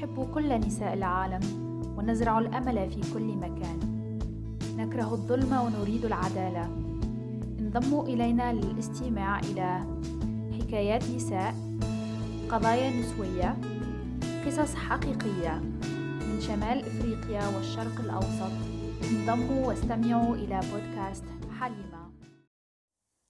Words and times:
نحب 0.00 0.30
كل 0.34 0.60
نساء 0.60 0.94
العالم 0.94 1.40
ونزرع 1.98 2.38
الأمل 2.38 2.90
في 2.90 3.14
كل 3.14 3.36
مكان. 3.36 3.78
نكره 4.76 5.12
الظلم 5.12 5.52
ونريد 5.52 6.04
العدالة. 6.04 6.64
انضموا 7.60 8.04
إلينا 8.04 8.52
للاستماع 8.52 9.38
إلى 9.38 9.98
حكايات 10.52 11.04
نساء 11.10 11.54
قضايا 12.48 13.00
نسوية 13.00 13.56
قصص 14.46 14.74
حقيقية 14.74 15.60
من 16.28 16.40
شمال 16.40 16.78
إفريقيا 16.86 17.56
والشرق 17.56 18.00
الأوسط. 18.00 18.52
انضموا 19.10 19.66
واستمعوا 19.66 20.34
إلى 20.34 20.60
بودكاست 20.72 21.24
حليمة. 21.60 22.12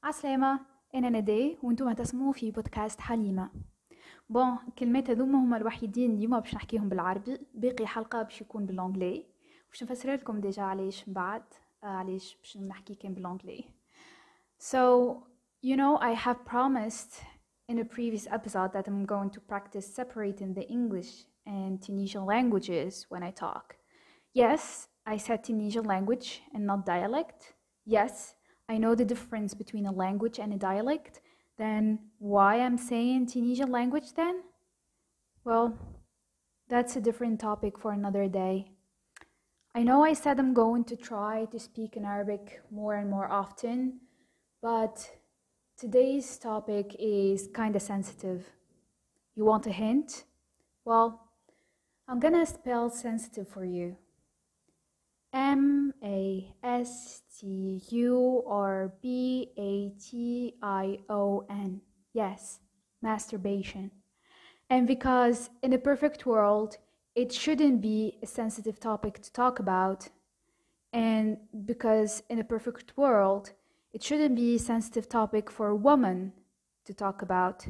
عسلامة 0.05 0.61
أنا 0.95 1.11
ندى 1.11 1.59
وأنتم 1.63 1.89
هتسمعوا 1.89 2.33
في 2.33 2.51
بودكاست 2.51 3.01
حليمة. 3.01 3.70
بون 4.30 4.58
الكلمات 4.68 5.10
هذوما 5.10 5.40
هما 5.40 5.58
الوحيدين 5.58 6.16
اليوم 6.16 6.40
باش 6.40 6.56
نحكيهم 6.56 6.90
بالعربي 6.90 7.40
باقي 7.54 7.88
حلقة 7.88 8.22
باش 8.22 8.42
يكون 8.42 8.66
بالانجلي 8.66 9.26
باش 9.70 9.84
نفسر 9.84 10.14
لكم 10.14 10.42
ديجا 10.42 10.64
علاش 10.64 11.08
من 11.08 11.14
بعد 11.14 11.44
آه، 11.84 11.88
علاش 11.88 12.38
باش 12.38 12.58
نحكي 12.58 12.96
كان 12.96 13.14
بالانجلي 13.14 13.66
So, 14.58 14.84
you 15.62 15.76
know, 15.76 15.98
I 15.98 16.14
have 16.26 16.46
promised 16.46 17.12
in 17.68 17.80
a 17.80 17.86
previous 17.86 18.26
episode 18.28 18.72
that 18.74 18.88
I'm 18.88 19.06
going 19.06 19.30
to 19.32 19.40
practice 19.40 19.88
separating 19.94 20.54
the 20.54 20.68
English 20.70 21.26
and 21.46 21.82
Tunisian 21.82 22.26
languages 22.26 23.06
when 23.10 23.24
I 23.24 23.32
talk. 23.32 23.76
Yes, 24.34 24.88
I 25.06 25.18
said 25.18 25.44
Tunisian 25.44 25.86
language 25.86 26.42
and 26.54 26.66
not 26.66 26.86
dialect. 26.86 27.54
Yes, 27.86 28.36
I 28.68 28.78
know 28.78 28.96
the 28.96 29.06
difference 29.06 29.54
between 29.54 29.86
a 29.86 29.92
language 29.92 30.40
and 30.40 30.54
a 30.54 30.58
dialect. 30.58 31.22
Then 31.61 31.99
why 32.19 32.61
I'm 32.61 32.79
saying 32.79 33.27
Tunisian 33.27 33.71
language 33.71 34.15
then? 34.15 34.45
Well, 35.45 35.79
that's 36.71 36.97
a 36.97 37.03
different 37.03 37.39
topic 37.39 37.79
for 37.79 37.93
another 37.93 38.29
day. 38.29 38.71
I 39.75 39.83
know 39.83 40.03
I 40.03 40.15
said 40.15 40.39
I'm 40.39 40.55
going 40.55 40.85
to 40.85 40.97
try 40.97 41.45
to 41.53 41.59
speak 41.59 41.99
in 41.99 42.07
Arabic 42.07 42.63
more 42.71 42.95
and 42.95 43.11
more 43.11 43.31
often, 43.31 44.01
but 44.63 45.11
today's 45.77 46.39
topic 46.39 46.97
is 46.99 47.51
kind 47.53 47.77
of 47.77 47.83
sensitive. 47.83 48.47
You 49.37 49.45
want 49.45 49.67
a 49.67 49.73
hint? 49.73 50.25
Well, 50.87 51.29
I'm 52.09 52.21
gonna 52.21 52.47
spell 52.47 52.89
sensitive 52.89 53.49
for 53.49 53.67
you. 53.67 53.99
M 55.33 55.95
A 56.03 56.53
S 56.63 57.23
T 57.39 57.83
U 57.91 58.43
R 58.47 58.93
B 59.01 59.53
A 59.57 59.91
T 60.01 60.55
I 60.63 60.99
O 61.09 61.47
N. 61.49 61.81
Yes, 62.13 62.59
masturbation. 63.01 63.91
And 64.69 64.87
because 64.87 65.51
in 65.63 65.73
a 65.73 65.79
perfect 65.79 66.27
world, 66.27 66.79
it 67.15 67.33
shouldn't 67.33 67.81
be 67.81 68.19
a 68.23 68.27
sensitive 68.27 68.81
topic 68.81 69.21
to 69.23 69.33
talk 69.33 69.59
about. 69.59 70.09
And 70.93 71.39
because 71.65 72.23
in 72.29 72.39
a 72.39 72.45
perfect 72.45 72.97
world, 72.97 73.53
it 73.93 74.03
shouldn't 74.03 74.37
be 74.37 74.57
a 74.57 74.59
sensitive 74.59 75.09
topic 75.09 75.51
for 75.51 75.69
a 75.69 75.77
woman 75.77 76.33
to 76.85 76.95
talk 76.95 77.23
about. 77.23 77.67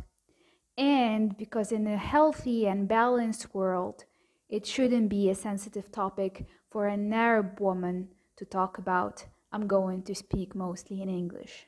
And 0.76 1.36
because 1.36 1.72
in 1.72 1.86
a 1.86 1.96
healthy 1.96 2.66
and 2.66 2.88
balanced 2.88 3.54
world, 3.54 4.04
it 4.48 4.66
shouldn't 4.66 5.08
be 5.08 5.28
a 5.28 5.34
sensitive 5.34 5.92
topic 5.92 6.46
for 6.70 6.86
an 6.86 7.12
Arab 7.12 7.60
woman 7.60 8.08
to 8.36 8.44
talk 8.44 8.78
about. 8.78 9.26
I'm 9.52 9.66
going 9.66 10.02
to 10.04 10.14
speak 10.14 10.54
mostly 10.54 11.02
in 11.02 11.08
English. 11.08 11.66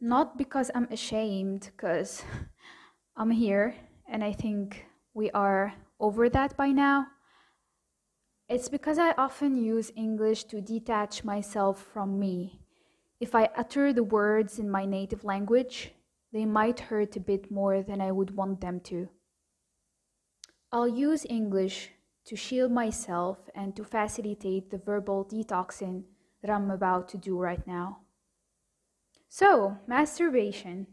Not 0.00 0.36
because 0.36 0.70
I'm 0.74 0.88
ashamed, 0.90 1.70
because 1.76 2.22
I'm 3.16 3.30
here 3.30 3.74
and 4.08 4.22
I 4.22 4.32
think 4.32 4.86
we 5.14 5.30
are 5.30 5.74
over 5.98 6.28
that 6.28 6.56
by 6.56 6.68
now. 6.68 7.06
It's 8.48 8.68
because 8.68 8.98
I 8.98 9.12
often 9.12 9.56
use 9.56 9.92
English 9.94 10.44
to 10.44 10.60
detach 10.60 11.22
myself 11.22 11.80
from 11.92 12.18
me. 12.18 12.60
If 13.20 13.34
I 13.34 13.48
utter 13.56 13.92
the 13.92 14.02
words 14.02 14.58
in 14.58 14.68
my 14.68 14.84
native 14.84 15.24
language, 15.24 15.92
they 16.32 16.44
might 16.44 16.80
hurt 16.80 17.16
a 17.16 17.20
bit 17.20 17.50
more 17.50 17.82
than 17.82 18.00
I 18.00 18.10
would 18.10 18.36
want 18.36 18.60
them 18.60 18.80
to. 18.80 19.08
I'll 20.72 20.88
use 20.88 21.26
English 21.28 21.90
to 22.30 22.36
shield 22.36 22.70
myself 22.70 23.38
and 23.56 23.74
to 23.74 23.82
facilitate 23.82 24.70
the 24.70 24.78
verbal 24.78 25.24
detoxing 25.24 26.04
that 26.40 26.48
I'm 26.48 26.70
about 26.70 27.08
to 27.08 27.18
do 27.18 27.36
right 27.36 27.66
now. 27.66 28.02
So, 29.28 29.78
masturbation. 29.88 30.86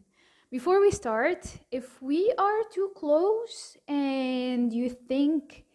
Before 0.49 0.81
we 0.81 0.89
start, 0.89 1.59
if 1.71 2.01
we 2.01 2.33
are 2.39 2.63
too 2.73 2.89
close 2.95 3.77
and 3.87 4.73
you 4.73 4.89
think 4.89 5.65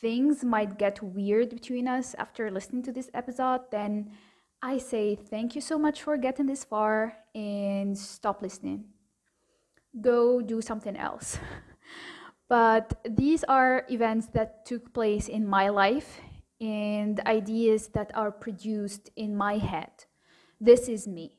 things 0.00 0.42
might 0.42 0.76
get 0.76 1.00
weird 1.00 1.50
between 1.50 1.86
us 1.86 2.16
after 2.18 2.50
listening 2.50 2.82
to 2.82 2.92
this 2.92 3.08
episode, 3.14 3.60
then 3.70 4.10
I 4.60 4.78
say 4.78 5.14
thank 5.14 5.54
you 5.54 5.60
so 5.60 5.78
much 5.78 6.02
for 6.02 6.16
getting 6.16 6.46
this 6.46 6.64
far 6.64 7.16
and 7.32 7.96
stop 7.96 8.42
listening. 8.42 8.86
Go 10.00 10.42
do 10.42 10.60
something 10.60 10.96
else. 10.96 11.38
But 12.52 13.00
these 13.08 13.44
are 13.44 13.86
events 13.88 14.26
that 14.34 14.66
took 14.66 14.92
place 14.92 15.26
in 15.26 15.48
my 15.48 15.70
life 15.70 16.20
and 16.60 17.18
ideas 17.20 17.88
that 17.94 18.10
are 18.14 18.30
produced 18.30 19.08
in 19.16 19.34
my 19.34 19.56
head. 19.56 20.04
This 20.60 20.86
is 20.86 21.08
me. 21.08 21.32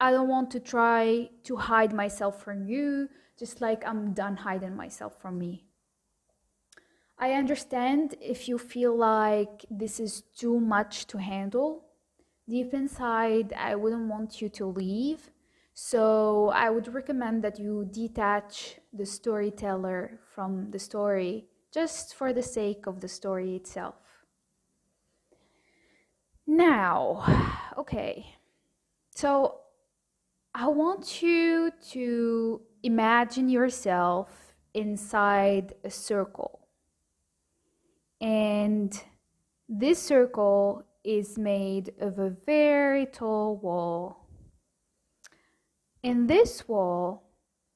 I 0.00 0.10
don't 0.10 0.26
want 0.26 0.50
to 0.52 0.58
try 0.58 1.28
to 1.44 1.56
hide 1.56 1.92
myself 1.92 2.42
from 2.42 2.66
you, 2.66 3.10
just 3.38 3.60
like 3.60 3.86
I'm 3.86 4.14
done 4.14 4.36
hiding 4.36 4.74
myself 4.74 5.20
from 5.20 5.38
me. 5.38 5.66
I 7.18 7.32
understand 7.32 8.14
if 8.18 8.48
you 8.48 8.56
feel 8.56 8.96
like 8.96 9.66
this 9.70 10.00
is 10.00 10.22
too 10.34 10.58
much 10.58 11.06
to 11.08 11.18
handle. 11.18 11.84
Deep 12.48 12.72
inside, 12.72 13.52
I 13.52 13.74
wouldn't 13.74 14.08
want 14.08 14.40
you 14.40 14.48
to 14.48 14.64
leave. 14.64 15.28
So 15.80 16.48
I 16.48 16.70
would 16.70 16.92
recommend 16.92 17.44
that 17.44 17.60
you 17.60 17.88
detach 17.88 18.80
the 18.92 19.06
storyteller 19.06 20.18
from 20.34 20.72
the 20.72 20.78
story 20.80 21.44
just 21.72 22.16
for 22.16 22.32
the 22.32 22.42
sake 22.42 22.88
of 22.88 23.00
the 23.00 23.06
story 23.06 23.54
itself. 23.54 23.94
Now, 26.48 27.22
okay, 27.78 28.26
so 29.14 29.60
I 30.52 30.66
want 30.66 31.22
you 31.22 31.70
to 31.90 32.60
imagine 32.82 33.48
yourself 33.48 34.56
inside 34.74 35.74
a 35.84 35.90
circle. 35.90 36.66
And 38.20 39.00
this 39.68 40.02
circle 40.02 40.82
is 41.04 41.38
made 41.38 41.92
of 42.00 42.18
a 42.18 42.30
very 42.30 43.06
tall 43.06 43.54
wall. 43.58 44.27
In 46.02 46.26
this 46.28 46.68
wall, 46.68 47.24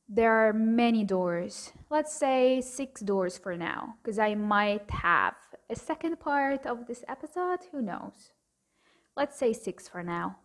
there 0.09 0.33
are 0.33 0.53
many 0.53 1.05
doors. 1.05 1.73
Let's 1.91 2.15
say 2.15 2.61
six 2.61 3.01
doors 3.01 3.37
for 3.37 3.57
now, 3.57 3.95
because 4.03 4.19
I 4.19 4.35
might 4.35 4.89
have 4.91 5.35
a 5.69 5.75
second 5.75 6.21
part 6.21 6.67
of 6.67 6.87
this 6.87 7.05
episode. 7.09 7.61
Who 7.73 7.83
knows? 7.83 8.33
Let's 9.17 9.37
say 9.37 9.53
six 9.53 9.89
for 9.89 10.03
now. 10.03 10.37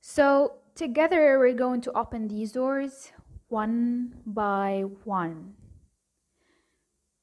So, 0.00 0.58
together 0.74 1.38
we're 1.38 1.54
going 1.54 1.80
to 1.82 1.98
open 1.98 2.28
these 2.28 2.52
doors 2.52 3.10
one 3.48 4.14
by 4.26 4.84
one. 5.04 5.54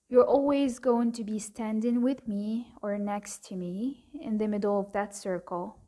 You're 0.10 0.26
always 0.26 0.80
going 0.80 1.14
to 1.14 1.24
be 1.24 1.40
standing 1.40 2.02
with 2.02 2.28
me 2.28 2.74
or 2.82 2.98
next 2.98 3.46
to 3.46 3.56
me 3.56 4.06
in 4.20 4.38
the 4.38 4.48
middle 4.48 4.80
of 4.80 4.92
that 4.92 5.16
circle. 5.16 5.81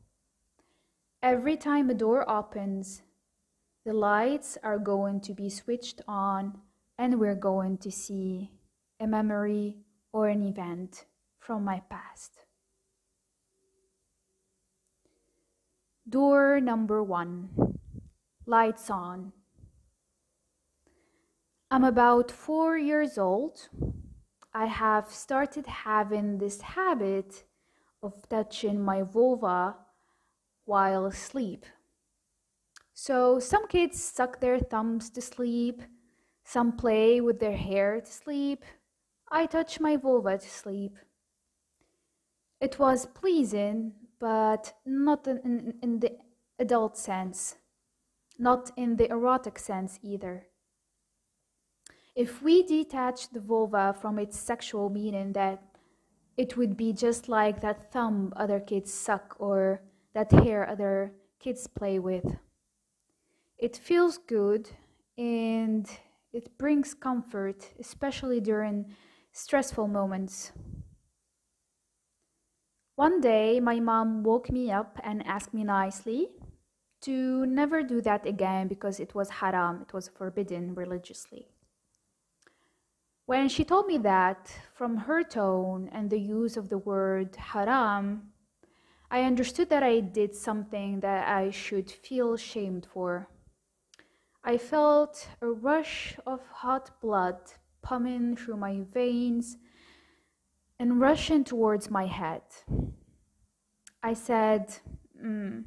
Every 1.24 1.56
time 1.56 1.88
a 1.88 1.94
door 1.94 2.28
opens, 2.28 3.00
the 3.86 3.94
lights 3.94 4.58
are 4.62 4.78
going 4.78 5.22
to 5.22 5.32
be 5.32 5.48
switched 5.48 6.02
on 6.06 6.60
and 6.98 7.18
we're 7.18 7.34
going 7.34 7.78
to 7.78 7.90
see 7.90 8.50
a 9.00 9.06
memory 9.06 9.78
or 10.12 10.28
an 10.28 10.42
event 10.42 11.06
from 11.38 11.64
my 11.64 11.80
past. 11.88 12.32
Door 16.06 16.60
number 16.60 17.02
one 17.02 17.78
Lights 18.44 18.90
on. 18.90 19.32
I'm 21.70 21.84
about 21.84 22.30
four 22.30 22.76
years 22.76 23.16
old. 23.16 23.70
I 24.52 24.66
have 24.66 25.08
started 25.08 25.66
having 25.66 26.36
this 26.36 26.60
habit 26.60 27.44
of 28.02 28.28
touching 28.28 28.84
my 28.84 29.00
vulva 29.00 29.76
while 30.64 31.06
asleep. 31.06 31.66
So, 32.94 33.38
some 33.38 33.66
kids 33.66 34.02
suck 34.02 34.40
their 34.40 34.58
thumbs 34.58 35.10
to 35.10 35.20
sleep, 35.20 35.82
some 36.44 36.76
play 36.76 37.20
with 37.20 37.40
their 37.40 37.56
hair 37.56 38.00
to 38.00 38.12
sleep. 38.12 38.64
I 39.30 39.46
touch 39.46 39.80
my 39.80 39.96
vulva 39.96 40.38
to 40.38 40.48
sleep. 40.48 40.96
It 42.60 42.78
was 42.78 43.06
pleasing, 43.06 43.92
but 44.20 44.74
not 44.86 45.26
in, 45.26 45.74
in, 45.82 46.00
the 46.00 46.12
adult 46.58 46.96
sense, 46.96 47.56
not 48.38 48.70
in 48.76 48.96
the 48.96 49.10
erotic 49.10 49.58
sense 49.58 49.98
either. 50.02 50.46
If 52.14 52.42
we 52.42 52.62
detach 52.62 53.30
the 53.30 53.40
vulva 53.40 53.94
from 54.00 54.20
its 54.20 54.38
sexual 54.38 54.88
meaning, 54.88 55.32
that 55.32 55.62
it 56.36 56.56
would 56.56 56.76
be 56.76 56.92
just 56.92 57.28
like 57.28 57.60
that 57.60 57.92
thumb 57.92 58.32
other 58.36 58.60
kids 58.60 58.92
suck 58.92 59.36
or 59.38 59.82
that 60.14 60.30
hair 60.30 60.68
other 60.68 61.12
kids 61.40 61.66
play 61.66 61.98
with. 61.98 62.24
It 63.58 63.76
feels 63.76 64.18
good 64.18 64.70
and 65.18 65.88
it 66.32 66.56
brings 66.58 66.94
comfort, 66.94 67.68
especially 67.78 68.40
during 68.40 68.94
stressful 69.32 69.88
moments. 69.88 70.52
One 72.96 73.20
day, 73.20 73.58
my 73.60 73.80
mom 73.80 74.22
woke 74.22 74.50
me 74.50 74.70
up 74.70 75.00
and 75.02 75.26
asked 75.26 75.52
me 75.52 75.64
nicely 75.64 76.28
to 77.02 77.44
never 77.46 77.82
do 77.82 78.00
that 78.00 78.24
again 78.24 78.68
because 78.68 79.00
it 79.00 79.14
was 79.14 79.28
haram, 79.28 79.82
it 79.82 79.92
was 79.92 80.08
forbidden 80.08 80.74
religiously. 80.74 81.48
When 83.26 83.48
she 83.48 83.64
told 83.64 83.86
me 83.86 83.98
that, 83.98 84.52
from 84.74 84.96
her 84.96 85.22
tone 85.22 85.88
and 85.92 86.10
the 86.10 86.20
use 86.20 86.56
of 86.56 86.68
the 86.68 86.78
word 86.78 87.36
haram, 87.36 88.33
I 89.14 89.22
understood 89.22 89.70
that 89.70 89.84
I 89.84 90.00
did 90.00 90.34
something 90.34 90.98
that 90.98 91.28
I 91.28 91.50
should 91.52 91.88
feel 91.88 92.36
shamed 92.36 92.84
for. 92.92 93.28
I 94.42 94.58
felt 94.58 95.28
a 95.40 95.46
rush 95.46 96.16
of 96.26 96.40
hot 96.48 97.00
blood 97.00 97.36
pumping 97.80 98.34
through 98.34 98.56
my 98.56 98.80
veins 98.92 99.56
and 100.80 101.00
rushing 101.00 101.44
towards 101.44 101.92
my 101.92 102.06
head. 102.06 102.42
I 104.02 104.14
said, 104.14 104.78
mm, 105.24 105.62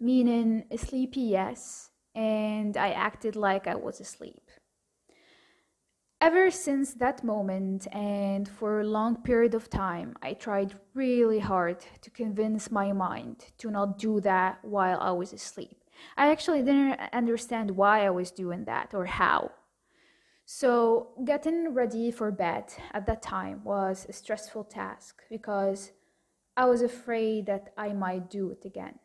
meaning 0.00 0.64
sleepy, 0.76 1.20
yes, 1.20 1.90
and 2.12 2.76
I 2.76 2.90
acted 2.90 3.36
like 3.36 3.68
I 3.68 3.76
was 3.76 4.00
asleep. 4.00 4.50
Ever 6.22 6.50
since 6.50 6.92
that 6.94 7.24
moment, 7.24 7.86
and 7.94 8.46
for 8.46 8.80
a 8.80 8.84
long 8.84 9.22
period 9.22 9.54
of 9.54 9.70
time, 9.70 10.14
I 10.22 10.34
tried 10.34 10.74
really 10.92 11.38
hard 11.38 11.78
to 12.02 12.10
convince 12.10 12.70
my 12.70 12.92
mind 12.92 13.46
to 13.56 13.70
not 13.70 13.96
do 13.96 14.20
that 14.20 14.58
while 14.62 15.00
I 15.00 15.12
was 15.12 15.32
asleep. 15.32 15.82
I 16.18 16.30
actually 16.30 16.60
didn't 16.60 17.00
understand 17.14 17.70
why 17.70 18.04
I 18.04 18.10
was 18.10 18.30
doing 18.30 18.64
that 18.66 18.92
or 18.92 19.06
how. 19.06 19.52
So, 20.44 21.08
getting 21.24 21.72
ready 21.72 22.10
for 22.10 22.30
bed 22.30 22.64
at 22.92 23.06
that 23.06 23.22
time 23.22 23.64
was 23.64 24.04
a 24.06 24.12
stressful 24.12 24.64
task 24.64 25.22
because 25.30 25.92
I 26.54 26.66
was 26.66 26.82
afraid 26.82 27.46
that 27.46 27.72
I 27.78 27.94
might 27.94 28.28
do 28.28 28.50
it 28.50 28.66
again. 28.66 28.98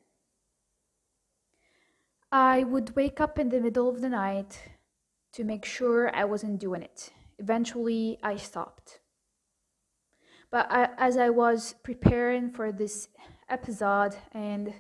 I 2.29 2.65
would 2.65 2.97
wake 2.97 3.21
up 3.21 3.39
in 3.39 3.47
the 3.47 3.61
middle 3.61 3.87
of 3.87 4.01
the 4.01 4.09
night 4.09 4.74
to 5.35 5.43
make 5.43 5.65
sure 5.65 6.15
I 6.15 6.23
wasn't 6.23 6.59
doing 6.59 6.81
it. 6.81 7.11
Eventually, 7.39 8.17
I 8.23 8.37
stopped. 8.37 8.99
But 10.49 10.71
I, 10.71 10.89
as 10.97 11.17
I 11.17 11.29
was 11.29 11.75
preparing 11.83 12.51
for 12.51 12.71
this 12.71 13.09
episode 13.49 14.15
and, 14.31 14.73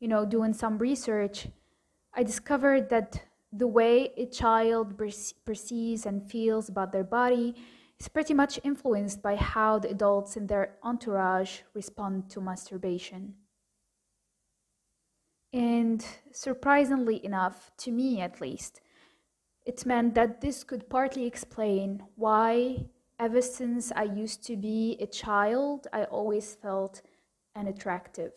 you 0.00 0.08
know, 0.08 0.24
doing 0.26 0.52
some 0.52 0.78
research, 0.78 1.46
I 2.12 2.24
discovered 2.24 2.90
that 2.90 3.22
the 3.52 3.68
way 3.68 4.10
a 4.16 4.26
child 4.26 4.98
perceives 5.44 6.06
and 6.06 6.28
feels 6.28 6.68
about 6.68 6.90
their 6.90 7.04
body 7.04 7.54
is 8.00 8.08
pretty 8.08 8.34
much 8.34 8.58
influenced 8.64 9.22
by 9.22 9.36
how 9.36 9.78
the 9.78 9.90
adults 9.90 10.36
in 10.36 10.48
their 10.48 10.74
entourage 10.82 11.60
respond 11.72 12.28
to 12.30 12.40
masturbation. 12.40 13.34
And 15.52 16.04
surprisingly 16.32 17.24
enough, 17.24 17.70
to 17.78 17.92
me 17.92 18.20
at 18.20 18.40
least, 18.40 18.80
it 19.65 19.85
meant 19.85 20.15
that 20.15 20.41
this 20.41 20.63
could 20.63 20.89
partly 20.89 21.25
explain 21.25 22.03
why, 22.15 22.85
ever 23.19 23.41
since 23.41 23.91
I 23.95 24.03
used 24.03 24.43
to 24.47 24.55
be 24.55 24.97
a 24.99 25.05
child, 25.05 25.87
I 25.93 26.05
always 26.05 26.55
felt 26.55 27.01
unattractive. 27.55 28.31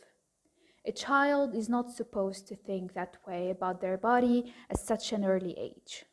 A 0.84 0.92
child 0.92 1.54
is 1.54 1.68
not 1.68 1.90
supposed 1.90 2.48
to 2.48 2.56
think 2.56 2.92
that 2.92 3.16
way 3.26 3.50
about 3.50 3.80
their 3.80 3.96
body 3.96 4.52
at 4.68 4.78
such 4.78 5.12
an 5.12 5.24
early 5.24 5.54
age. 5.56 6.04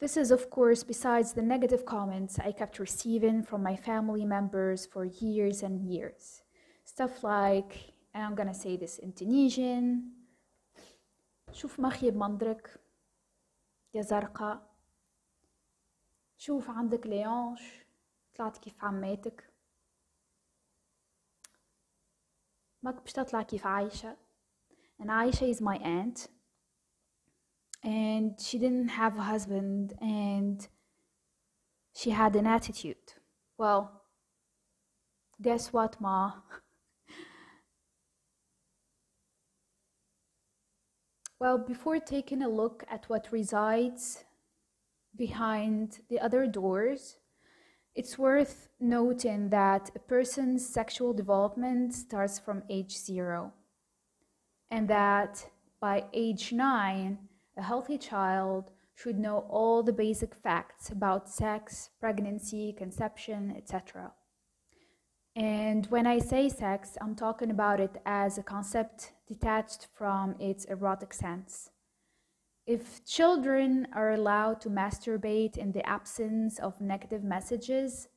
This 0.00 0.16
is, 0.16 0.30
of 0.30 0.48
course, 0.48 0.84
besides 0.84 1.32
the 1.32 1.42
negative 1.42 1.84
comments 1.84 2.38
I 2.38 2.52
kept 2.52 2.78
receiving 2.78 3.42
from 3.42 3.62
my 3.62 3.74
family 3.74 4.24
members 4.24 4.86
for 4.86 5.04
years 5.04 5.62
and 5.62 5.80
years. 5.80 6.42
Stuff 6.84 7.24
like, 7.24 7.94
and 8.14 8.22
I'm 8.22 8.36
gonna 8.36 8.54
say 8.54 8.76
this 8.76 8.98
in 8.98 9.12
Tunisian, 9.12 10.12
شوف 11.52 11.80
مخي 11.80 12.10
بمنظرك 12.10 12.80
يا 13.93 14.01
زرقاء 14.01 14.73
شوف 16.37 16.69
عندك 16.69 17.07
ليونش 17.07 17.85
طلعت 18.35 18.57
كيف 18.57 18.83
عماتك 18.83 19.53
ماك 22.83 23.01
باش 23.01 23.13
تطلع 23.13 23.41
كيف 23.41 23.65
عايشة 23.67 24.17
and 24.99 25.09
Aisha 25.09 25.49
is 25.49 25.61
my 25.61 25.77
aunt 25.77 26.27
and 27.83 28.39
she 28.39 28.57
didn't 28.57 28.89
have 28.89 29.17
a 29.17 29.23
husband 29.23 29.93
and 30.01 30.67
she 31.93 32.09
had 32.11 32.35
an 32.35 32.47
attitude 32.47 33.07
well 33.57 33.83
guess 35.41 35.73
what 35.73 35.99
ma 35.99 36.31
well 41.39 41.57
before 41.57 41.99
taking 41.99 42.41
a 42.41 42.49
look 42.49 42.83
at 42.89 43.09
what 43.09 43.31
resides 43.31 44.23
behind 45.15 45.99
the 46.09 46.19
other 46.19 46.47
doors 46.47 47.17
it's 47.95 48.17
worth 48.17 48.69
noting 48.79 49.49
that 49.49 49.91
a 49.95 49.99
person's 49.99 50.67
sexual 50.67 51.13
development 51.13 51.93
starts 51.93 52.39
from 52.39 52.63
age 52.67 52.97
zero, 52.97 53.53
and 54.71 54.87
that 54.87 55.45
by 55.79 56.05
age 56.11 56.51
nine, 56.51 57.19
a 57.55 57.61
healthy 57.61 57.99
child 57.99 58.71
should 58.95 59.19
know 59.19 59.45
all 59.47 59.83
the 59.83 59.93
basic 59.93 60.33
facts 60.33 60.89
about 60.89 61.29
sex, 61.29 61.91
pregnancy, 61.99 62.73
conception, 62.73 63.53
etc. 63.55 64.11
And 65.35 65.85
when 65.87 66.07
I 66.07 66.17
say 66.17 66.49
sex, 66.49 66.97
I'm 66.99 67.15
talking 67.15 67.51
about 67.51 67.79
it 67.79 68.01
as 68.07 68.39
a 68.39 68.43
concept 68.43 69.11
detached 69.33 69.87
from 69.93 70.35
its 70.39 70.65
erotic 70.65 71.13
sense. 71.13 71.69
If 72.65 73.05
children 73.05 73.87
are 73.93 74.11
allowed 74.11 74.61
to 74.61 74.69
masturbate 74.69 75.57
in 75.57 75.71
the 75.71 75.85
absence 75.85 76.59
of 76.59 76.79
negative 76.79 77.23
messages, 77.23 78.07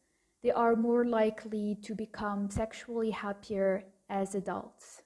they 0.43 0.53
are 0.53 0.77
more 0.77 1.05
likely 1.05 1.77
to 1.83 1.95
become 1.95 2.51
sexually 2.51 3.11
happier 3.11 3.85
as 4.09 4.35
adults. 4.35 5.03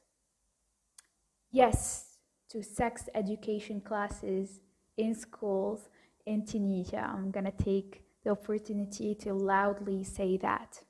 Yes, 1.51 2.19
to 2.51 2.63
sex 2.63 3.09
education 3.15 3.81
classes 3.81 4.61
in 4.97 5.15
schools 5.15 5.89
in 6.27 6.45
Tunisia. 6.45 7.11
I'm 7.11 7.31
going 7.31 7.47
to 7.47 7.65
take 7.65 8.03
the 8.23 8.31
opportunity 8.31 9.15
to 9.15 9.33
loudly 9.33 10.05
say 10.05 10.37
that. 10.39 10.83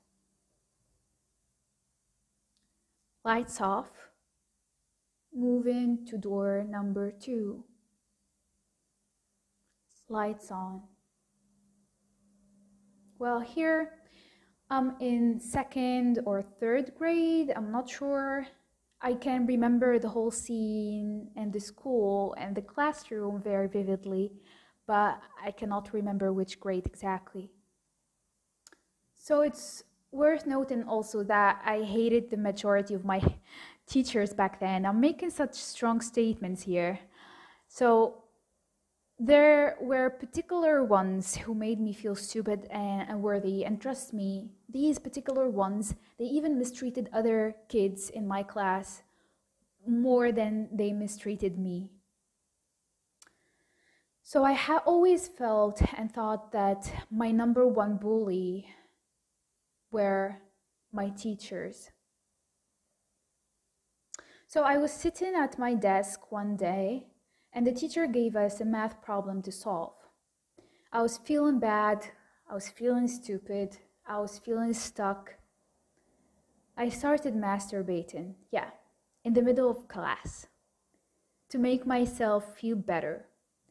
Lights 3.23 3.61
off. 3.61 4.10
Moving 5.33 6.05
to 6.07 6.17
door 6.17 6.65
number 6.67 7.11
two 7.11 7.63
lights 10.09 10.51
on. 10.51 10.81
Well, 13.17 13.39
here 13.39 13.93
I'm 14.69 14.95
in 14.99 15.39
second 15.39 16.19
or 16.25 16.41
third 16.41 16.93
grade, 16.97 17.51
I'm 17.55 17.71
not 17.71 17.89
sure. 17.89 18.47
I 19.01 19.13
can 19.13 19.47
remember 19.47 19.97
the 19.99 20.09
whole 20.09 20.31
scene 20.31 21.29
and 21.35 21.51
the 21.51 21.59
school 21.59 22.35
and 22.37 22.55
the 22.55 22.61
classroom 22.61 23.41
very 23.41 23.67
vividly, 23.67 24.33
but 24.85 25.19
I 25.43 25.51
cannot 25.51 25.93
remember 25.93 26.31
which 26.31 26.59
grade 26.59 26.85
exactly. 26.85 27.51
So 29.15 29.41
it's 29.41 29.83
worth 30.11 30.45
noting 30.45 30.83
also 30.83 31.23
that 31.23 31.61
I 31.65 31.83
hated 31.83 32.29
the 32.29 32.37
majority 32.37 32.93
of 32.93 33.05
my 33.05 33.21
teachers 33.87 34.33
back 34.33 34.59
then. 34.59 34.85
I'm 34.85 34.99
making 34.99 35.29
such 35.29 35.55
strong 35.55 36.01
statements 36.01 36.63
here. 36.63 36.99
So 37.67 38.23
there 39.17 39.77
were 39.79 40.09
particular 40.09 40.83
ones 40.83 41.35
who 41.35 41.53
made 41.53 41.79
me 41.79 41.93
feel 41.93 42.15
stupid 42.15 42.67
and 42.71 43.09
unworthy, 43.09 43.63
and 43.63 43.79
trust 43.79 44.13
me, 44.13 44.49
these 44.67 44.97
particular 44.97 45.47
ones, 45.49 45.95
they 46.17 46.25
even 46.25 46.57
mistreated 46.57 47.09
other 47.13 47.55
kids 47.69 48.09
in 48.09 48.27
my 48.27 48.41
class 48.43 49.03
more 49.87 50.31
than 50.31 50.69
they 50.73 50.91
mistreated 50.91 51.57
me. 51.57 51.91
So 54.23 54.43
I 54.43 54.53
have 54.53 54.83
always 54.85 55.27
felt 55.27 55.81
and 55.97 56.11
thought 56.11 56.51
that 56.51 56.91
my 57.11 57.31
number 57.31 57.67
one 57.67 57.97
bully 57.97 58.67
were 59.91 60.37
my 60.91 61.09
teachers. 61.09 61.91
So 64.47 64.63
I 64.63 64.77
was 64.77 64.91
sitting 64.91 65.33
at 65.35 65.59
my 65.59 65.73
desk 65.73 66.31
one 66.31 66.55
day 66.55 67.07
and 67.53 67.65
the 67.65 67.71
teacher 67.71 68.07
gave 68.07 68.35
us 68.35 68.59
a 68.59 68.65
math 68.65 69.01
problem 69.01 69.41
to 69.43 69.51
solve. 69.51 69.93
I 70.91 71.01
was 71.01 71.17
feeling 71.17 71.59
bad, 71.59 72.07
I 72.49 72.53
was 72.53 72.69
feeling 72.69 73.07
stupid, 73.07 73.77
I 74.05 74.19
was 74.19 74.39
feeling 74.39 74.73
stuck. 74.73 75.35
I 76.75 76.89
started 76.89 77.33
masturbating, 77.33 78.35
yeah, 78.51 78.71
in 79.23 79.33
the 79.33 79.41
middle 79.41 79.69
of 79.69 79.87
class, 79.87 80.47
to 81.49 81.57
make 81.57 81.85
myself 81.85 82.57
feel 82.57 82.75
better. 82.75 83.27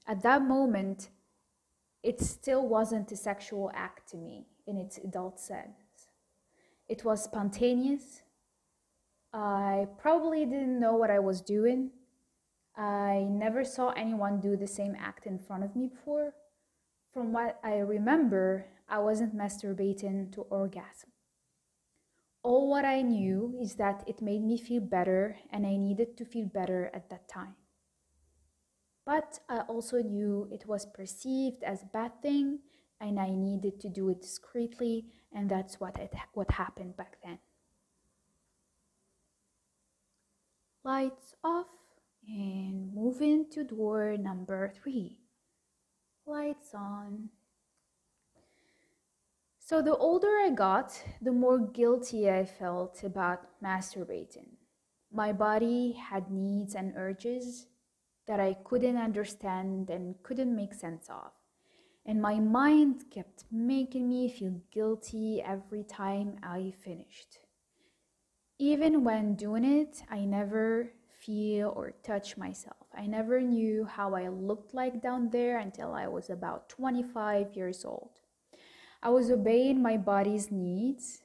At 0.07 0.23
that 0.23 0.43
moment, 0.43 1.11
it 2.03 2.21
still 2.21 2.67
wasn't 2.67 3.13
a 3.13 3.17
sexual 3.17 3.71
act 3.75 4.11
to 4.11 4.17
me 4.17 4.47
in 4.67 4.79
its 4.79 4.99
adult 4.99 5.39
sense. 5.39 5.80
It 6.91 7.05
was 7.05 7.23
spontaneous. 7.23 8.23
I 9.33 9.87
probably 9.97 10.45
didn't 10.45 10.81
know 10.81 10.97
what 10.97 11.09
I 11.09 11.21
was 11.21 11.41
doing. 11.41 11.93
I 12.77 13.29
never 13.31 13.63
saw 13.63 13.91
anyone 13.91 14.41
do 14.41 14.57
the 14.57 14.67
same 14.67 14.97
act 14.99 15.25
in 15.25 15.39
front 15.39 15.63
of 15.63 15.77
me 15.77 15.87
before. 15.87 16.35
From 17.15 17.33
what 17.33 17.61
I 17.63 17.77
remember, 17.79 18.67
I 18.89 18.99
wasn't 18.99 19.37
masturbating 19.37 20.33
to 20.33 20.41
orgasm. 20.51 21.11
All 22.43 22.69
what 22.69 22.85
I 22.85 23.03
knew 23.03 23.57
is 23.61 23.77
that 23.77 24.03
it 24.09 24.21
made 24.21 24.43
me 24.43 24.59
feel 24.59 24.83
better 24.83 25.37
and 25.51 25.65
I 25.65 25.77
needed 25.77 26.17
to 26.17 26.25
feel 26.25 26.47
better 26.47 26.91
at 26.93 27.09
that 27.11 27.29
time. 27.29 27.55
But 29.07 29.39
I 29.49 29.61
also 29.61 30.03
knew 30.03 30.49
it 30.51 30.67
was 30.67 30.87
perceived 30.87 31.63
as 31.63 31.83
a 31.83 31.93
bad 31.93 32.21
thing 32.21 32.59
and 33.01 33.19
I 33.19 33.31
needed 33.31 33.81
to 33.81 33.89
do 33.89 34.11
it 34.11 34.23
discreetly, 34.23 35.07
and 35.33 35.51
that's 35.51 35.81
what, 35.81 35.99
it, 35.99 36.13
what 36.35 36.51
happened 36.51 36.97
back 36.97 37.17
then. 37.25 37.39
Lights 40.85 41.35
off 41.43 41.67
and 42.27 42.95
moving 42.95 43.47
to 43.51 43.65
door 43.65 44.17
number 44.19 44.73
three. 44.83 45.19
Lights 46.27 46.75
on. 46.75 47.31
So, 49.59 49.83
the 49.83 49.97
older 49.97 50.39
I 50.39 50.51
got, 50.51 51.01
the 51.23 51.33
more 51.33 51.59
guilty 51.59 52.29
I 52.31 52.45
felt 52.45 53.05
about 53.05 53.47
masturbating. 53.63 54.49
My 55.13 55.33
body 55.33 55.93
had 55.93 56.31
needs 56.31 56.75
and 56.75 56.93
urges 56.97 57.67
that 58.27 58.41
I 58.41 58.55
couldn't 58.65 58.97
understand 58.97 59.91
and 59.91 60.15
couldn't 60.23 60.55
make 60.55 60.75
sense 60.75 61.09
of. 61.09 61.33
And 62.07 62.21
my 62.21 62.41
mind 62.41 63.05
kept 63.11 63.45
making 63.51 64.09
me 64.09 64.29
feel 64.29 64.61
guilty 64.73 65.43
every 65.43 65.85
time 65.85 66.39
I 66.43 66.73
finished. 66.83 67.39
Even 68.59 69.05
when 69.05 69.37
doing 69.37 69.65
it, 69.65 70.03
I 70.11 70.25
never 70.25 70.93
feel 71.21 71.73
or 71.77 71.93
touch 72.03 72.37
myself. 72.37 72.87
I 72.95 73.07
never 73.07 73.41
knew 73.41 73.85
how 73.85 74.15
I 74.15 74.29
looked 74.29 74.75
like 74.75 75.03
down 75.03 75.31
there 75.31 75.59
until 75.59 75.93
I 75.93 76.07
was 76.09 76.31
about 76.31 76.69
25 76.69 77.55
years 77.55 77.85
old. 77.85 78.11
I 79.03 79.11
was 79.11 79.31
obeying 79.31 79.81
my 79.81 79.97
body's 79.97 80.51
needs, 80.51 81.23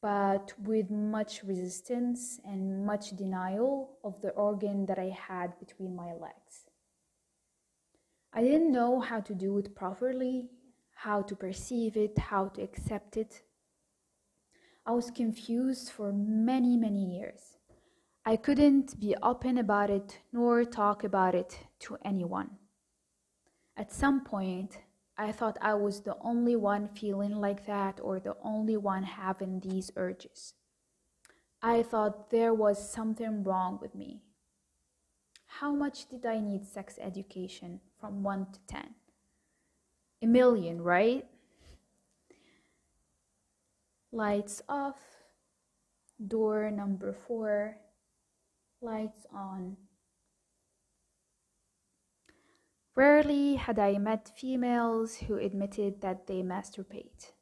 but 0.00 0.52
with 0.62 0.90
much 0.90 1.42
resistance 1.44 2.40
and 2.44 2.84
much 2.84 3.16
denial 3.16 3.98
of 4.02 4.20
the 4.20 4.30
organ 4.30 4.86
that 4.86 4.98
I 4.98 5.10
had 5.28 5.58
between 5.58 5.94
my 5.94 6.12
legs. 6.12 6.45
I 8.36 8.42
didn't 8.42 8.70
know 8.70 9.00
how 9.00 9.20
to 9.20 9.34
do 9.34 9.56
it 9.56 9.74
properly, 9.74 10.50
how 10.94 11.22
to 11.22 11.34
perceive 11.34 11.96
it, 11.96 12.18
how 12.18 12.48
to 12.48 12.60
accept 12.62 13.16
it. 13.16 13.40
I 14.84 14.90
was 14.90 15.10
confused 15.10 15.88
for 15.88 16.12
many, 16.12 16.76
many 16.76 17.16
years. 17.16 17.56
I 18.26 18.36
couldn't 18.36 19.00
be 19.00 19.16
open 19.22 19.56
about 19.56 19.88
it 19.88 20.18
nor 20.34 20.64
talk 20.64 21.02
about 21.02 21.34
it 21.34 21.60
to 21.78 21.96
anyone. 22.04 22.50
At 23.74 23.90
some 23.90 24.22
point, 24.22 24.80
I 25.16 25.32
thought 25.32 25.56
I 25.62 25.72
was 25.72 26.02
the 26.02 26.18
only 26.20 26.56
one 26.56 26.88
feeling 26.88 27.36
like 27.36 27.64
that 27.64 28.00
or 28.02 28.20
the 28.20 28.36
only 28.44 28.76
one 28.76 29.04
having 29.04 29.60
these 29.60 29.90
urges. 29.96 30.52
I 31.62 31.82
thought 31.82 32.28
there 32.28 32.52
was 32.52 32.92
something 32.92 33.44
wrong 33.44 33.78
with 33.80 33.94
me. 33.94 34.20
How 35.46 35.74
much 35.74 36.06
did 36.10 36.26
I 36.26 36.40
need 36.40 36.66
sex 36.66 36.98
education 37.00 37.80
from 38.00 38.22
1 38.22 38.46
to 38.52 38.60
10? 38.66 38.94
A 40.22 40.26
million, 40.26 40.82
right? 40.82 41.26
Lights 44.12 44.62
off, 44.68 44.98
door 46.26 46.70
number 46.70 47.12
4, 47.12 47.76
lights 48.80 49.26
on. 49.32 49.76
Rarely 52.94 53.56
had 53.56 53.78
I 53.78 53.98
met 53.98 54.32
females 54.38 55.16
who 55.16 55.36
admitted 55.36 56.00
that 56.00 56.26
they 56.26 56.42
masturbate. 56.42 57.32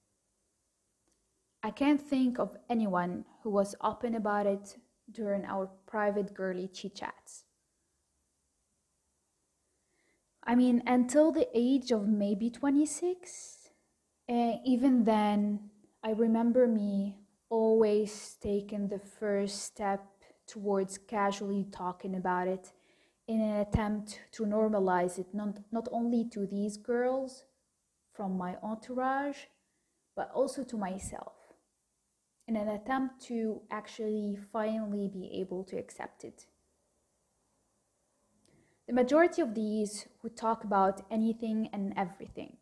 I 1.62 1.70
can't 1.70 2.02
think 2.02 2.38
of 2.40 2.56
anyone 2.68 3.24
who 3.42 3.50
was 3.50 3.76
open 3.80 4.16
about 4.16 4.46
it 4.46 4.76
during 5.10 5.44
our 5.44 5.70
private 5.86 6.34
girly 6.34 6.68
chit 6.68 6.96
chats. 6.96 7.43
I 10.46 10.54
mean, 10.54 10.82
until 10.86 11.32
the 11.32 11.48
age 11.54 11.90
of 11.90 12.06
maybe 12.06 12.50
26, 12.50 13.70
and 14.28 14.60
even 14.64 15.04
then, 15.04 15.70
I 16.02 16.10
remember 16.10 16.66
me 16.66 17.16
always 17.48 18.36
taking 18.42 18.88
the 18.88 18.98
first 18.98 19.62
step 19.62 20.04
towards 20.46 20.98
casually 20.98 21.66
talking 21.72 22.14
about 22.14 22.48
it 22.48 22.72
in 23.26 23.40
an 23.40 23.60
attempt 23.60 24.20
to 24.32 24.44
normalize 24.44 25.18
it 25.18 25.32
not, 25.32 25.58
not 25.72 25.88
only 25.90 26.28
to 26.32 26.46
these 26.46 26.76
girls 26.76 27.44
from 28.12 28.36
my 28.36 28.56
entourage, 28.62 29.46
but 30.14 30.30
also 30.32 30.62
to 30.64 30.76
myself 30.76 31.32
in 32.46 32.56
an 32.56 32.68
attempt 32.68 33.22
to 33.22 33.62
actually 33.70 34.36
finally 34.52 35.08
be 35.08 35.30
able 35.40 35.64
to 35.64 35.78
accept 35.78 36.24
it. 36.24 36.46
The 38.86 38.92
majority 38.92 39.40
of 39.40 39.54
these 39.54 40.06
would 40.22 40.36
talk 40.36 40.64
about 40.64 41.02
anything 41.10 41.68
and 41.72 41.94
everything 41.96 42.56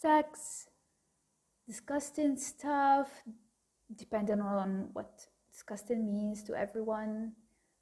sex, 0.00 0.68
disgusting 1.66 2.36
stuff, 2.36 3.08
depending 3.94 4.40
on 4.40 4.90
what 4.92 5.26
disgusting 5.50 6.12
means 6.12 6.42
to 6.44 6.54
everyone, 6.54 7.32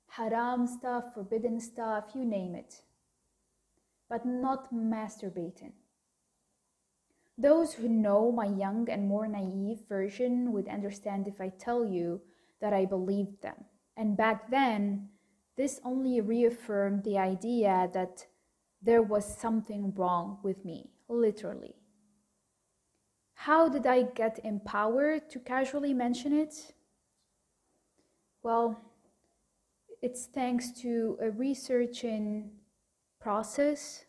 haram 0.08 0.66
stuff, 0.66 1.04
forbidden 1.12 1.61
stuff, 1.61 2.04
you 2.14 2.25
name 2.25 2.54
it, 2.54 2.82
but 4.08 4.25
not 4.25 4.73
masturbating. 4.73 5.73
Those 7.37 7.75
who 7.75 7.88
know 7.88 8.30
my 8.30 8.46
young 8.46 8.88
and 8.88 9.08
more 9.08 9.26
naive 9.26 9.80
version 9.88 10.52
would 10.52 10.68
understand 10.68 11.26
if 11.26 11.40
I 11.40 11.49
tell 11.49 11.84
you 11.84 12.20
that 12.61 12.73
I 12.73 12.84
believed 12.84 13.42
them. 13.42 13.64
And 13.96 14.16
back 14.16 14.50
then, 14.50 15.08
this 15.56 15.80
only 15.84 16.20
reaffirmed 16.20 17.04
the 17.04 17.18
idea 17.18 17.88
that 17.92 18.26
there 18.82 19.02
was 19.02 19.25
something 19.25 19.92
wrong 19.94 20.38
with 20.42 20.64
me, 20.64 20.90
literally. 21.08 21.76
How 23.34 23.68
did 23.68 23.87
I 23.87 24.02
get 24.02 24.40
empowered 24.44 25.30
to 25.30 25.38
casually 25.38 25.94
mention 25.94 26.32
it? 26.32 26.75
Well, 28.42 28.80
it's 30.02 30.26
thanks 30.26 30.70
to 30.82 31.18
a 31.20 31.30
researching 31.30 32.50
process, 33.20 34.04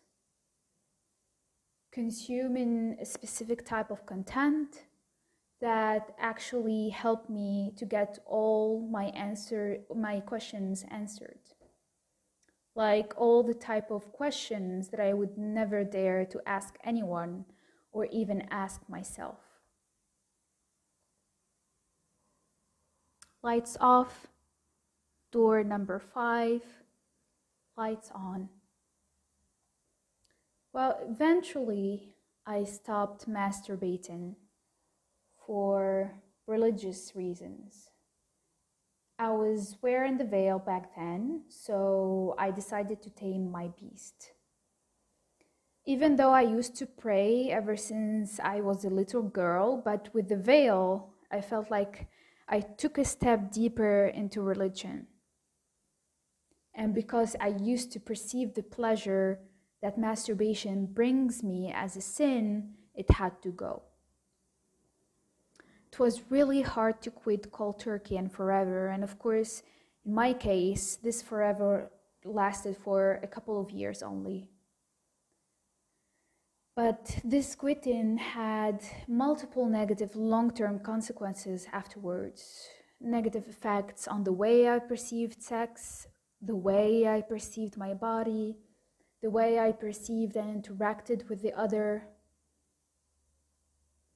consuming 1.90 2.98
a 3.00 3.06
specific 3.06 3.64
type 3.64 3.90
of 3.90 4.04
content 4.04 4.84
that 5.60 6.14
actually 6.18 6.90
helped 6.90 7.30
me 7.30 7.72
to 7.76 7.84
get 7.84 8.18
all 8.26 8.86
my 8.90 9.06
answer 9.06 9.78
my 9.94 10.20
questions 10.20 10.84
answered. 10.90 11.40
Like 12.74 13.14
all 13.16 13.42
the 13.42 13.54
type 13.54 13.90
of 13.90 14.12
questions 14.12 14.88
that 14.88 15.00
i 15.00 15.12
would 15.12 15.38
never 15.38 15.82
dare 15.82 16.26
to 16.26 16.40
ask 16.46 16.76
anyone 16.84 17.46
or 17.92 18.06
even 18.06 18.46
ask 18.50 18.82
myself. 18.88 19.38
Lights 23.42 23.76
off 23.80 24.26
Door 25.32 25.64
number 25.64 25.98
five, 25.98 26.62
lights 27.76 28.10
on. 28.14 28.48
Well, 30.72 30.98
eventually 31.02 32.14
I 32.46 32.64
stopped 32.64 33.28
masturbating 33.28 34.36
for 35.46 36.12
religious 36.46 37.12
reasons. 37.14 37.90
I 39.18 39.30
was 39.30 39.76
wearing 39.80 40.18
the 40.18 40.24
veil 40.24 40.58
back 40.58 40.94
then, 40.94 41.44
so 41.48 42.34
I 42.38 42.50
decided 42.50 43.00
to 43.02 43.10
tame 43.10 43.50
my 43.50 43.68
beast. 43.80 44.32
Even 45.86 46.16
though 46.16 46.32
I 46.32 46.42
used 46.42 46.76
to 46.76 46.86
pray 46.86 47.48
ever 47.50 47.76
since 47.76 48.40
I 48.40 48.60
was 48.60 48.84
a 48.84 48.90
little 48.90 49.22
girl, 49.22 49.80
but 49.82 50.12
with 50.12 50.28
the 50.28 50.36
veil, 50.36 51.10
I 51.30 51.40
felt 51.40 51.70
like 51.70 52.08
I 52.48 52.60
took 52.60 52.98
a 52.98 53.04
step 53.04 53.52
deeper 53.52 54.06
into 54.06 54.42
religion. 54.42 55.06
And 56.74 56.92
because 56.92 57.36
I 57.40 57.48
used 57.48 57.92
to 57.92 58.00
perceive 58.00 58.54
the 58.54 58.62
pleasure 58.62 59.40
that 59.80 59.96
masturbation 59.96 60.86
brings 60.86 61.42
me 61.42 61.72
as 61.74 61.96
a 61.96 62.02
sin, 62.02 62.74
it 62.94 63.10
had 63.12 63.40
to 63.42 63.50
go. 63.50 63.82
It 65.96 66.00
was 66.00 66.30
really 66.30 66.60
hard 66.60 67.00
to 67.02 67.10
quit 67.10 67.50
cold 67.50 67.80
turkey 67.80 68.18
and 68.18 68.30
forever. 68.30 68.88
And 68.88 69.02
of 69.02 69.18
course, 69.18 69.62
in 70.04 70.12
my 70.12 70.34
case, 70.34 70.96
this 70.96 71.22
forever 71.22 71.90
lasted 72.22 72.76
for 72.76 73.18
a 73.22 73.26
couple 73.26 73.58
of 73.58 73.70
years 73.70 74.02
only. 74.02 74.50
But 76.74 77.18
this 77.24 77.54
quitting 77.54 78.18
had 78.18 78.82
multiple 79.08 79.64
negative 79.64 80.14
long 80.14 80.50
term 80.50 80.80
consequences 80.80 81.66
afterwards. 81.72 82.68
Negative 83.00 83.48
effects 83.48 84.06
on 84.06 84.24
the 84.24 84.34
way 84.34 84.68
I 84.68 84.80
perceived 84.80 85.42
sex, 85.42 86.08
the 86.42 86.56
way 86.56 87.08
I 87.08 87.22
perceived 87.22 87.78
my 87.78 87.94
body, 87.94 88.58
the 89.22 89.30
way 89.30 89.58
I 89.58 89.72
perceived 89.72 90.36
and 90.36 90.62
interacted 90.62 91.26
with 91.30 91.40
the 91.40 91.54
other. 91.54 92.08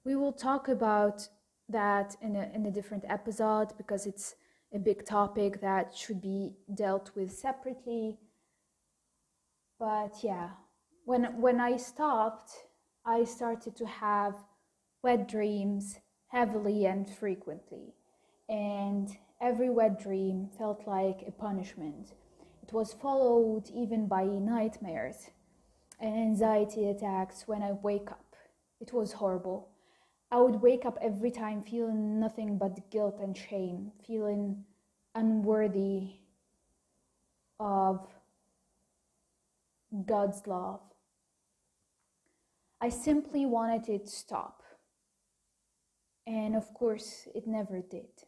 We 0.04 0.14
will 0.14 0.34
talk 0.34 0.68
about 0.68 1.30
that 1.70 2.16
in 2.20 2.36
a, 2.36 2.50
in 2.54 2.66
a 2.66 2.70
different 2.70 3.04
episode 3.08 3.68
because 3.76 4.06
it's 4.06 4.34
a 4.72 4.78
big 4.78 5.04
topic 5.04 5.60
that 5.60 5.94
should 5.94 6.20
be 6.20 6.54
dealt 6.74 7.10
with 7.14 7.32
separately. 7.32 8.18
But 9.78 10.16
yeah, 10.22 10.50
when 11.04 11.40
when 11.40 11.60
I 11.60 11.76
stopped, 11.76 12.50
I 13.04 13.24
started 13.24 13.76
to 13.76 13.86
have 13.86 14.34
wet 15.02 15.28
dreams 15.28 15.98
heavily 16.28 16.86
and 16.86 17.08
frequently. 17.08 17.94
And 18.48 19.08
every 19.40 19.70
wet 19.70 19.98
dream 20.00 20.48
felt 20.58 20.86
like 20.86 21.24
a 21.26 21.32
punishment. 21.32 22.12
It 22.62 22.72
was 22.72 22.92
followed 22.92 23.68
even 23.70 24.06
by 24.06 24.24
nightmares 24.24 25.30
and 25.98 26.14
anxiety 26.14 26.88
attacks 26.88 27.44
when 27.46 27.62
I 27.62 27.72
wake 27.72 28.10
up. 28.10 28.36
It 28.80 28.92
was 28.92 29.12
horrible. 29.12 29.69
I 30.30 30.38
would 30.38 30.62
wake 30.62 30.84
up 30.84 30.96
every 31.02 31.30
time 31.30 31.62
feeling 31.62 32.20
nothing 32.20 32.56
but 32.56 32.90
guilt 32.90 33.18
and 33.20 33.36
shame, 33.36 33.90
feeling 34.06 34.64
unworthy 35.14 36.12
of 37.58 38.06
God's 40.06 40.46
love. 40.46 40.80
I 42.80 42.88
simply 42.88 43.44
wanted 43.44 43.88
it 43.88 44.06
to 44.06 44.10
stop. 44.10 44.62
And 46.26 46.54
of 46.54 46.72
course, 46.74 47.26
it 47.34 47.46
never 47.46 47.80
did. 47.80 48.24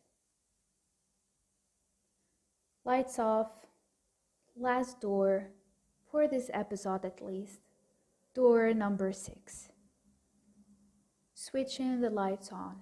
Lights 2.85 3.19
off, 3.21 3.53
last 4.57 5.01
door, 5.01 5.51
for 6.11 6.27
this 6.27 6.51
episode 6.53 7.05
at 7.05 7.25
least. 7.25 7.61
Door 8.35 8.75
number 8.75 9.13
six. 9.13 9.72
Switching 11.45 12.01
the 12.01 12.09
lights 12.09 12.53
on. 12.53 12.77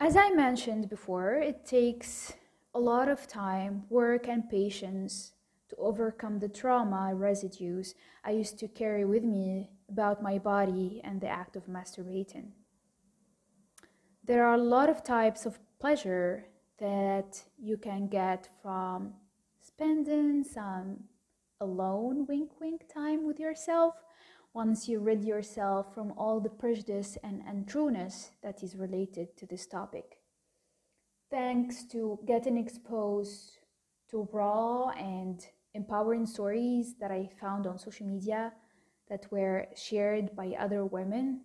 As 0.00 0.16
I 0.16 0.30
mentioned 0.30 0.88
before, 0.88 1.34
it 1.34 1.66
takes 1.66 2.32
a 2.74 2.80
lot 2.80 3.10
of 3.10 3.28
time, 3.28 3.82
work, 3.90 4.28
and 4.28 4.48
patience 4.48 5.34
to 5.68 5.76
overcome 5.76 6.38
the 6.38 6.48
trauma 6.48 7.14
residues 7.14 7.94
I 8.24 8.30
used 8.30 8.58
to 8.60 8.66
carry 8.66 9.04
with 9.04 9.24
me 9.24 9.72
about 9.90 10.22
my 10.22 10.38
body 10.38 11.02
and 11.04 11.20
the 11.20 11.28
act 11.28 11.54
of 11.54 11.66
masturbating. 11.66 12.52
There 14.24 14.46
are 14.46 14.54
a 14.54 14.68
lot 14.76 14.88
of 14.88 15.04
types 15.04 15.44
of 15.44 15.58
pleasure 15.78 16.46
that 16.78 17.44
you 17.58 17.76
can 17.76 18.08
get 18.08 18.48
from 18.62 19.12
spending 19.60 20.44
some 20.44 21.04
alone 21.60 22.24
wink 22.26 22.58
wink 22.58 22.88
time 22.88 23.26
with 23.26 23.38
yourself 23.38 23.96
once 24.54 24.86
you 24.88 25.00
rid 25.00 25.24
yourself 25.24 25.94
from 25.94 26.12
all 26.16 26.40
the 26.40 26.50
prejudice 26.50 27.16
and 27.24 27.42
untrueness 27.46 28.30
that 28.42 28.62
is 28.62 28.76
related 28.76 29.36
to 29.36 29.46
this 29.46 29.66
topic. 29.66 30.18
Thanks 31.30 31.84
to 31.84 32.18
getting 32.26 32.58
exposed 32.58 33.58
to 34.10 34.28
raw 34.30 34.90
and 34.90 35.40
empowering 35.72 36.26
stories 36.26 36.94
that 37.00 37.10
I 37.10 37.30
found 37.40 37.66
on 37.66 37.78
social 37.78 38.06
media 38.06 38.52
that 39.08 39.30
were 39.30 39.66
shared 39.74 40.36
by 40.36 40.54
other 40.58 40.84
women. 40.84 41.44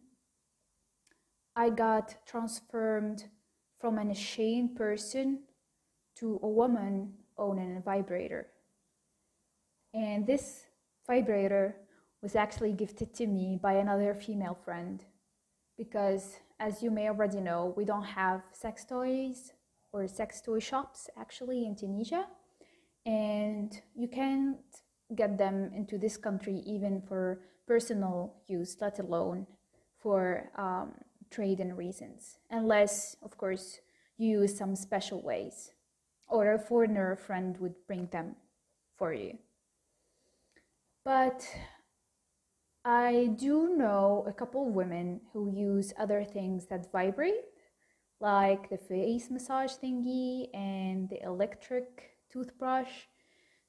I 1.56 1.70
got 1.70 2.16
transformed 2.26 3.24
from 3.80 3.98
an 3.98 4.12
ashamed 4.12 4.76
person 4.76 5.44
to 6.18 6.40
a 6.44 6.48
woman 6.48 7.14
owning 7.38 7.78
a 7.78 7.82
vibrator. 7.82 8.48
And 9.94 10.28
this 10.28 10.66
vibrator 11.08 11.76
was 12.22 12.36
actually 12.36 12.74
gifted 12.74 13.14
to 13.16 13.28
me 13.28 13.60
by 13.62 13.74
another 13.74 14.14
female 14.14 14.58
friend 14.66 15.06
because, 15.78 16.40
as 16.60 16.82
you 16.82 16.90
may 16.90 17.08
already 17.08 17.40
know, 17.40 17.74
we 17.78 17.86
don't 17.86 18.04
have 18.04 18.42
sex 18.52 18.84
toys 18.86 19.54
or 19.92 20.08
sex 20.08 20.42
toy 20.42 20.60
shops 20.60 21.10
actually 21.18 21.66
in 21.66 21.76
Tunisia 21.76 22.26
and 23.06 23.82
you 23.96 24.08
can't 24.08 24.58
get 25.16 25.38
them 25.38 25.72
into 25.74 25.98
this 25.98 26.18
country 26.18 26.62
even 26.66 27.02
for 27.02 27.40
personal 27.66 28.36
use, 28.48 28.76
let 28.82 29.00
alone 29.00 29.48
for 29.98 30.50
um, 30.56 30.94
trade 31.30 31.60
and 31.60 31.78
reasons, 31.78 32.40
unless, 32.50 33.16
of 33.24 33.38
course, 33.38 33.80
you 34.18 34.42
use 34.42 34.58
some 34.58 34.76
special 34.76 35.22
ways, 35.22 35.72
or 36.28 36.54
a 36.54 36.60
foreigner 36.60 37.16
friend 37.16 37.58
would 37.60 37.76
bring 37.88 38.08
them 38.08 38.36
for 38.98 39.14
you. 39.14 39.38
But 41.04 41.48
I 42.88 43.32
do 43.36 43.76
know 43.76 44.24
a 44.30 44.32
couple 44.32 44.66
of 44.66 44.74
women 44.74 45.20
who 45.34 45.52
use 45.52 45.94
other 46.00 46.24
things 46.24 46.68
that 46.68 46.90
vibrate, 46.90 47.44
like 48.22 48.70
the 48.70 48.78
face 48.78 49.30
massage 49.30 49.74
thingy 49.74 50.48
and 50.54 51.10
the 51.10 51.22
electric 51.22 52.12
toothbrush. 52.32 53.08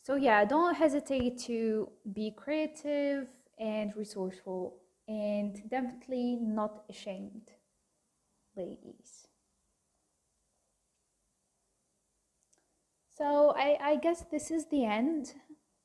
So, 0.02 0.14
yeah, 0.14 0.44
don't 0.44 0.76
hesitate 0.76 1.36
to 1.46 1.88
be 2.12 2.30
creative 2.30 3.26
and 3.58 3.92
resourceful 3.96 4.76
and 5.08 5.68
definitely 5.68 6.38
not 6.40 6.84
ashamed, 6.88 7.50
ladies. 8.56 9.26
So, 13.16 13.52
I, 13.56 13.78
I 13.82 13.96
guess 13.96 14.24
this 14.30 14.52
is 14.52 14.66
the 14.66 14.84
end. 14.84 15.34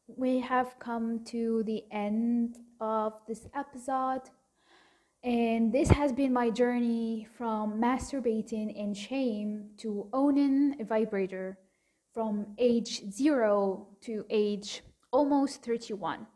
We 0.06 0.40
have 0.42 0.78
come 0.78 1.24
to 1.30 1.64
the 1.64 1.86
end 1.92 2.60
of 2.84 3.14
this 3.28 3.48
episode. 3.56 4.24
And 5.24 5.72
this 5.72 5.90
has 5.90 6.12
been 6.12 6.34
my 6.34 6.50
journey 6.50 7.28
from 7.38 7.80
masturbating 7.80 8.76
in 8.76 8.94
shame 8.94 9.70
to 9.78 10.10
owning 10.12 10.76
a 10.82 10.84
vibrator 10.84 11.58
from 12.14 12.48
age 12.58 13.10
zero 13.10 13.88
to 14.02 14.26
age 14.30 14.84
almost 15.12 15.64
31. 15.64 16.28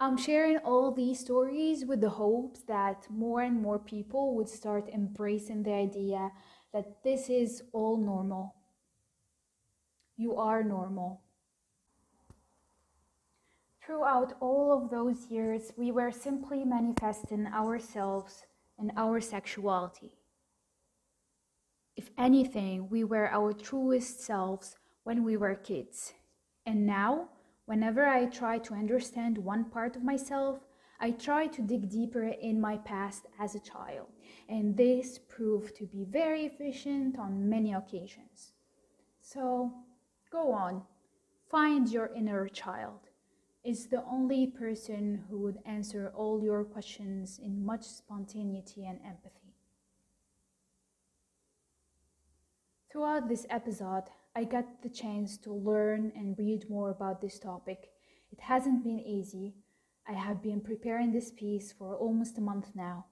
I'm 0.00 0.18
sharing 0.18 0.58
all 0.58 0.92
these 0.92 1.20
stories 1.20 1.86
with 1.86 2.02
the 2.02 2.10
hopes 2.10 2.60
that 2.64 3.06
more 3.08 3.40
and 3.40 3.62
more 3.62 3.78
people 3.78 4.34
would 4.36 4.50
start 4.50 4.90
embracing 4.92 5.62
the 5.62 5.72
idea 5.72 6.30
that 6.74 7.02
this 7.02 7.30
is 7.30 7.62
all 7.72 7.96
normal. 7.96 8.54
You 10.18 10.36
are 10.36 10.62
normal. 10.62 11.23
Throughout 13.84 14.32
all 14.40 14.72
of 14.72 14.90
those 14.90 15.26
years, 15.28 15.72
we 15.76 15.92
were 15.92 16.10
simply 16.10 16.64
manifesting 16.64 17.46
ourselves 17.46 18.46
and 18.78 18.90
our 18.96 19.20
sexuality. 19.20 20.12
If 21.94 22.10
anything, 22.16 22.88
we 22.88 23.04
were 23.04 23.28
our 23.30 23.52
truest 23.52 24.22
selves 24.22 24.76
when 25.02 25.22
we 25.22 25.36
were 25.36 25.54
kids. 25.54 26.14
And 26.64 26.86
now, 26.86 27.28
whenever 27.66 28.06
I 28.06 28.24
try 28.24 28.58
to 28.60 28.74
understand 28.74 29.36
one 29.36 29.66
part 29.66 29.96
of 29.96 30.02
myself, 30.02 30.60
I 30.98 31.10
try 31.10 31.46
to 31.48 31.60
dig 31.60 31.90
deeper 31.90 32.28
in 32.28 32.60
my 32.60 32.78
past 32.78 33.26
as 33.38 33.54
a 33.54 33.60
child, 33.60 34.08
and 34.48 34.74
this 34.74 35.18
proved 35.18 35.76
to 35.76 35.86
be 35.86 36.06
very 36.08 36.46
efficient 36.46 37.18
on 37.18 37.50
many 37.50 37.74
occasions. 37.74 38.52
So, 39.20 39.72
go 40.32 40.52
on, 40.52 40.82
find 41.50 41.90
your 41.90 42.10
inner 42.14 42.48
child. 42.48 43.00
Is 43.64 43.86
the 43.86 44.04
only 44.04 44.46
person 44.46 45.24
who 45.30 45.38
would 45.40 45.58
answer 45.64 46.12
all 46.14 46.42
your 46.42 46.64
questions 46.64 47.40
in 47.42 47.64
much 47.64 47.82
spontaneity 47.84 48.84
and 48.84 48.98
empathy. 49.02 49.54
Throughout 52.92 53.26
this 53.26 53.46
episode, 53.48 54.04
I 54.36 54.44
got 54.44 54.82
the 54.82 54.90
chance 54.90 55.38
to 55.38 55.52
learn 55.54 56.12
and 56.14 56.38
read 56.38 56.68
more 56.68 56.90
about 56.90 57.22
this 57.22 57.38
topic. 57.38 57.88
It 58.30 58.40
hasn't 58.40 58.84
been 58.84 59.00
easy. 59.00 59.54
I 60.06 60.12
have 60.12 60.42
been 60.42 60.60
preparing 60.60 61.10
this 61.10 61.32
piece 61.32 61.72
for 61.72 61.96
almost 61.96 62.36
a 62.36 62.42
month 62.42 62.68
now. 62.74 63.06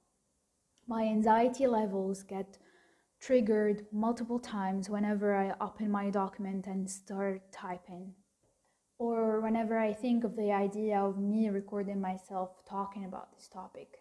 My 0.87 1.05
anxiety 1.05 1.67
levels 1.67 2.23
get 2.23 2.59
triggered 3.21 3.87
multiple 3.91 4.39
times 4.39 4.91
whenever 4.91 5.35
I 5.35 5.55
open 5.61 5.91
my 5.91 6.11
document 6.11 6.67
and 6.67 6.91
start 6.91 7.51
typing, 7.53 8.15
or 9.03 9.41
whenever 9.41 9.77
I 9.77 9.93
think 9.93 10.23
of 10.23 10.37
the 10.37 10.53
idea 10.53 10.97
of 10.97 11.19
me 11.19 11.49
recording 11.49 12.01
myself 12.01 12.51
talking 12.69 13.05
about 13.05 13.33
this 13.33 13.49
topic. 13.49 13.99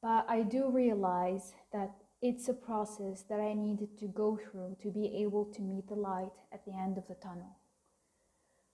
But 0.00 0.24
I 0.30 0.44
do 0.44 0.70
realize 0.70 1.52
that 1.74 1.90
it's 2.22 2.48
a 2.48 2.54
process 2.54 3.24
that 3.28 3.38
I 3.38 3.52
needed 3.52 3.98
to 3.98 4.06
go 4.06 4.38
through 4.38 4.78
to 4.80 4.90
be 4.90 5.22
able 5.22 5.44
to 5.52 5.60
meet 5.60 5.88
the 5.88 5.94
light 5.94 6.32
at 6.54 6.64
the 6.64 6.72
end 6.74 6.96
of 6.96 7.06
the 7.06 7.16
tunnel. 7.16 7.58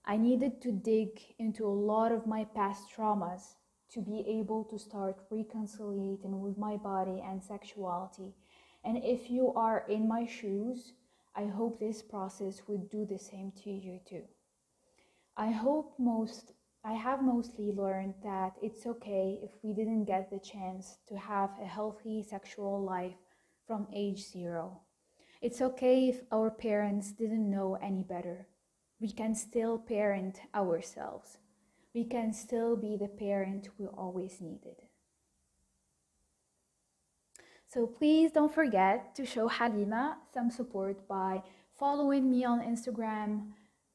I 0.05 0.15
needed 0.15 0.61
to 0.61 0.71
dig 0.71 1.19
into 1.37 1.65
a 1.65 1.79
lot 1.91 2.13
of 2.13 2.25
my 2.25 2.45
past 2.45 2.83
traumas 2.95 3.55
to 3.91 3.99
be 3.99 4.23
able 4.39 4.63
to 4.63 4.79
start 4.79 5.17
reconciliating 5.29 6.39
with 6.39 6.57
my 6.57 6.77
body 6.77 7.21
and 7.27 7.43
sexuality. 7.43 8.35
And 8.85 9.03
if 9.03 9.29
you 9.29 9.51
are 9.53 9.83
in 9.89 10.07
my 10.07 10.25
shoes, 10.25 10.93
I 11.35 11.47
hope 11.47 11.77
this 11.77 12.01
process 12.01 12.61
would 12.69 12.89
do 12.89 13.05
the 13.05 13.19
same 13.19 13.51
to 13.65 13.69
you 13.69 13.99
too. 14.07 14.23
I 15.35 15.51
hope 15.51 15.93
most 15.97 16.53
I 16.85 16.93
have 16.93 17.23
mostly 17.23 17.71
learned 17.71 18.15
that 18.23 18.53
it's 18.61 18.85
okay 18.85 19.39
if 19.41 19.51
we 19.63 19.73
didn't 19.73 20.03
get 20.03 20.29
the 20.29 20.39
chance 20.39 20.97
to 21.07 21.17
have 21.17 21.51
a 21.61 21.65
healthy 21.65 22.21
sexual 22.21 22.83
life 22.83 23.15
from 23.65 23.87
age 23.93 24.19
zero. 24.29 24.81
It's 25.41 25.61
okay 25.61 26.09
if 26.09 26.21
our 26.31 26.51
parents 26.51 27.11
didn't 27.13 27.49
know 27.49 27.75
any 27.81 28.03
better. 28.03 28.47
We 28.99 29.11
can 29.11 29.33
still 29.33 29.77
parent 29.77 30.41
ourselves. 30.53 31.37
We 31.93 32.03
can 32.03 32.33
still 32.33 32.75
be 32.75 32.97
the 32.97 33.07
parent 33.07 33.69
we 33.79 33.87
always 33.87 34.41
needed. 34.41 34.81
So 37.67 37.87
please 37.87 38.31
don't 38.31 38.53
forget 38.53 39.15
to 39.15 39.25
show 39.25 39.47
Halima 39.47 40.17
some 40.33 40.51
support 40.51 41.07
by 41.07 41.43
following 41.79 42.29
me 42.29 42.43
on 42.45 42.61
Instagram, 42.61 43.53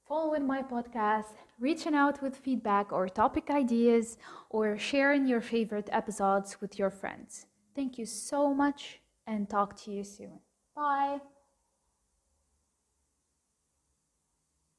following 0.08 0.46
my 0.46 0.62
podcast, 0.62 1.34
reaching 1.60 1.94
out 1.94 2.22
with 2.22 2.36
feedback 2.36 2.92
or 2.92 3.08
topic 3.08 3.50
ideas, 3.50 4.16
or 4.48 4.78
sharing 4.78 5.26
your 5.26 5.42
favorite 5.42 5.88
episodes 5.92 6.60
with 6.60 6.78
your 6.78 6.90
friends. 6.90 7.46
Thank 7.76 7.98
you 7.98 8.06
so 8.06 8.54
much 8.54 9.00
and 9.26 9.48
talk 9.48 9.76
to 9.82 9.90
you 9.92 10.04
soon. 10.04 10.40
Bye. 10.74 11.18